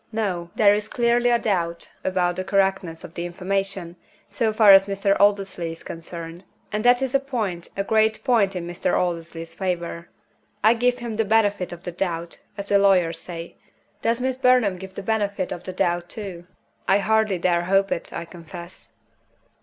[0.11, 0.49] No!
[0.55, 5.15] There is clearly a doubt about the correctness of the information, so far as Mr.
[5.19, 8.97] Aldersley is concerned and that is a point, a great point in Mr.
[8.97, 10.09] Aldersley's favor.
[10.63, 13.57] I give him the benefit of the doubt, as the lawyers say.
[14.01, 16.47] Does Miss Burnham give him the benefit of the doubt too?
[16.87, 18.93] I hardly dare hope it, I confess."